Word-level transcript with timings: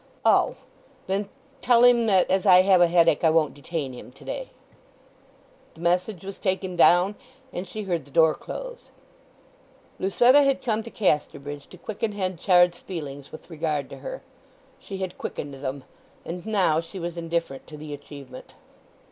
"Oh! 0.25 0.55
Then 1.05 1.29
tell 1.61 1.83
him 1.83 2.07
that 2.07 2.27
as 2.27 2.47
I 2.47 2.61
have 2.63 2.81
a 2.81 2.87
headache 2.87 3.23
I 3.23 3.29
won't 3.29 3.53
detain 3.53 3.93
him 3.93 4.11
to 4.13 4.25
day." 4.25 4.49
The 5.75 5.81
message 5.81 6.25
was 6.25 6.39
taken 6.39 6.75
down, 6.75 7.13
and 7.53 7.67
she 7.67 7.83
heard 7.83 8.05
the 8.05 8.09
door 8.09 8.33
close. 8.33 8.89
Lucetta 9.99 10.41
had 10.41 10.63
come 10.63 10.81
to 10.81 10.89
Casterbridge 10.89 11.67
to 11.69 11.77
quicken 11.77 12.13
Henchard's 12.13 12.79
feelings 12.79 13.31
with 13.31 13.51
regard 13.51 13.91
to 13.91 13.97
her. 13.99 14.23
She 14.79 14.97
had 14.97 15.19
quickened 15.19 15.53
them, 15.53 15.83
and 16.25 16.47
now 16.47 16.81
she 16.81 16.97
was 16.97 17.15
indifferent 17.15 17.67
to 17.67 17.77
the 17.77 17.93
achievement. 17.93 18.55